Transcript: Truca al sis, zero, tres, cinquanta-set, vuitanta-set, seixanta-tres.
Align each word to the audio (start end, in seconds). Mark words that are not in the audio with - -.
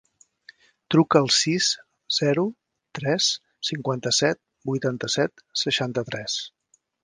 Truca 0.95 1.19
al 1.23 1.29
sis, 1.39 1.67
zero, 2.17 2.45
tres, 2.99 3.29
cinquanta-set, 3.71 4.43
vuitanta-set, 4.73 5.49
seixanta-tres. 5.67 6.43